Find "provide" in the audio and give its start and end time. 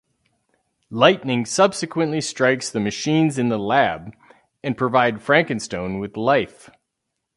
4.75-5.21